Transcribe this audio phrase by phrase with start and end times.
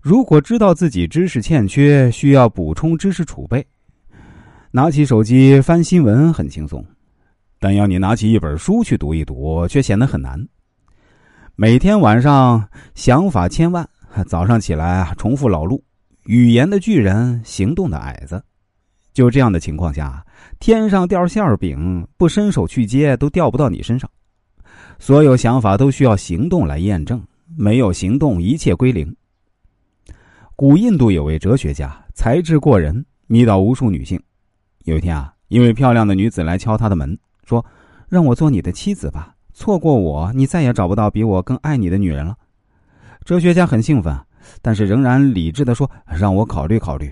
[0.00, 3.64] 如果知道自己知识欠缺，需要补充知识储备，
[4.70, 6.82] 拿起手机翻新闻很轻松，
[7.58, 10.42] 但要你拿起一本书去读一读，却显得很难。
[11.54, 13.86] 每天晚上想法千万，
[14.26, 15.84] 早上起来重复老路，
[16.24, 18.42] 语言的巨人，行动的矮子。
[19.12, 20.24] 就这样的情况下，
[20.60, 24.10] 天上掉馅饼，不伸手去接都掉不到你身上。
[24.98, 27.22] 所有想法都需要行动来验证，
[27.54, 29.14] 没有行动，一切归零。
[30.60, 34.20] 古印度有位哲学家，才智过人，迷倒无数女性。
[34.84, 37.64] 有一天啊，一位漂亮的女子来敲他的门，说
[38.10, 42.36] ：“让我做你的妻子吧，错过我，你再也找不到比我更爱你的女人了。”
[43.24, 44.14] 哲学家很兴奋，
[44.60, 47.10] 但是仍然理智的说：“让我考虑考虑。”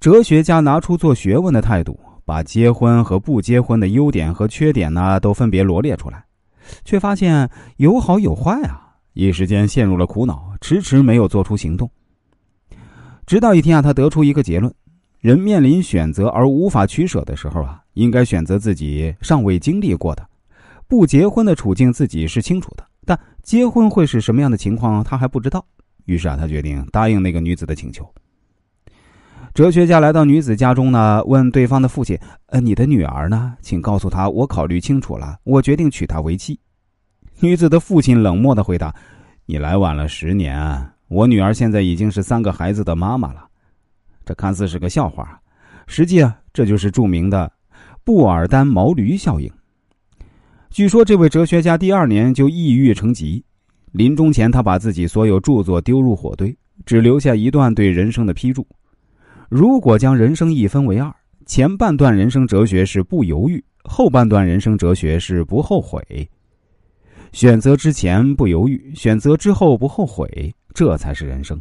[0.00, 6.24] 哲学家拿出做学问的态度，把结婚和不结婚的优点和缺点呢，都分别罗列出来，
[6.86, 8.94] 却发现有好有坏啊！
[9.12, 11.90] 一时间陷入了苦恼，迟迟没有做出行动。
[13.26, 14.72] 直到一天啊，他得出一个结论：
[15.20, 20.26] 人面临选择而无法取舍的时候啊，应该选择自己尚未经历过的。
[20.86, 25.64] 不结婚的处境自己是清楚的，但结婚会是什么样的情况，他还不知道。
[26.04, 28.06] 于是啊，他决定答应那个女子的请求。
[29.54, 32.18] 哲学家来到女子家中呢，问对方的父亲
[32.52, 33.56] ：“呃，你的女儿呢？
[33.62, 36.58] 请告诉他，我考虑清楚了，我决定娶她为妻。”
[37.40, 38.94] 女子的父亲冷漠的回答
[39.46, 40.54] ：“你来晚了十年。”
[41.14, 43.46] 我女儿现在已经是三个孩子的妈妈了，
[44.24, 45.40] 这看似是个笑话，
[45.86, 47.52] 实际啊，这就是著名的
[48.02, 49.48] 布尔丹毛驴效应。
[50.70, 53.44] 据说这位哲学家第二年就抑郁成疾，
[53.92, 56.52] 临终前他把自己所有著作丢入火堆，
[56.84, 58.66] 只留下一段对人生的批注：
[59.48, 61.14] 如果将人生一分为二，
[61.46, 66.28] 前半段人生哲学是不犹豫，后半段人生哲学是不后悔。
[67.30, 70.52] 选择之前不犹豫，选择之后不后悔。
[70.74, 71.58] 这才是人生。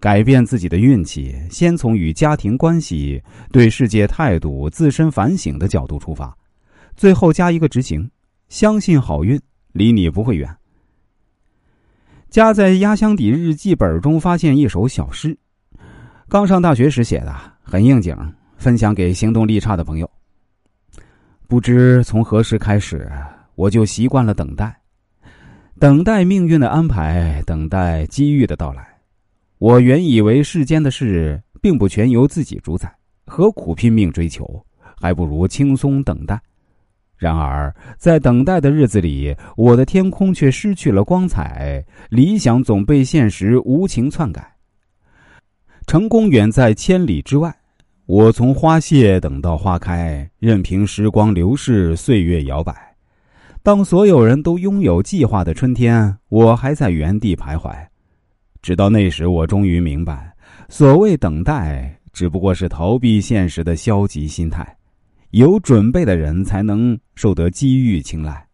[0.00, 6.36] 改变自己的运气，先从与家庭关系、对世界态度、自身反省的角度出发，
[6.96, 8.08] 最后加一个执行，
[8.48, 9.40] 相信好运
[9.72, 10.56] 离你不会远。
[12.30, 15.36] 夹在压箱底日记本中发现一首小诗，
[16.28, 18.16] 刚上大学时写的，很应景，
[18.56, 20.08] 分享给行动力差的朋友。
[21.48, 23.10] 不知从何时开始，
[23.54, 24.78] 我就习惯了等待。
[25.80, 28.84] 等待命运的安排，等待机遇的到来。
[29.58, 32.92] 我原以为世间的事并不全由自己主宰，
[33.26, 34.44] 何苦拼命追求？
[35.00, 36.40] 还不如轻松等待。
[37.16, 44.56] 然而，在等待的日子里，我的天空却失去了光彩，理想总被现实无情篡改。
[45.86, 47.56] 成功远在千里之外，
[48.06, 52.87] 我从花谢等到花开，任凭时光流逝，岁月摇摆。
[53.68, 57.70] 当所有人都拥有计划的春天，我还在原地徘徊。
[58.62, 60.34] 直到那时，我终于明白，
[60.70, 64.66] 所谓等待，只不过是逃避现实的消极心态。
[65.32, 68.47] 有准备的人，才能受得机遇青睐。